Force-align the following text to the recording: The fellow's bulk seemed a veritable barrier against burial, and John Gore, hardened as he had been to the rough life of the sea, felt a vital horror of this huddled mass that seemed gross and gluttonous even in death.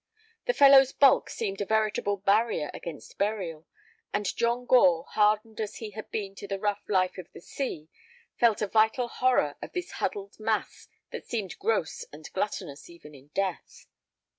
The 0.47 0.55
fellow's 0.55 0.91
bulk 0.93 1.29
seemed 1.29 1.61
a 1.61 1.65
veritable 1.67 2.17
barrier 2.17 2.71
against 2.73 3.19
burial, 3.19 3.67
and 4.11 4.25
John 4.35 4.65
Gore, 4.65 5.05
hardened 5.09 5.61
as 5.61 5.75
he 5.75 5.91
had 5.91 6.09
been 6.09 6.33
to 6.37 6.47
the 6.47 6.57
rough 6.57 6.81
life 6.87 7.19
of 7.19 7.31
the 7.33 7.39
sea, 7.39 7.87
felt 8.35 8.63
a 8.63 8.67
vital 8.67 9.07
horror 9.07 9.57
of 9.61 9.73
this 9.73 9.91
huddled 9.91 10.39
mass 10.39 10.87
that 11.11 11.27
seemed 11.27 11.59
gross 11.59 12.03
and 12.11 12.27
gluttonous 12.33 12.89
even 12.89 13.13
in 13.13 13.27
death. 13.35 13.85